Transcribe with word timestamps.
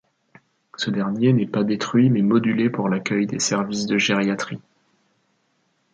Ce 0.77 0.89
dernier 0.89 1.31
n'est 1.31 1.45
pas 1.45 1.63
détruit 1.63 2.09
mais 2.09 2.23
modulé 2.23 2.71
pour 2.71 2.89
l'accueil 2.89 3.27
des 3.27 3.37
services 3.37 3.85
de 3.85 3.99
gériatrie. 3.99 4.59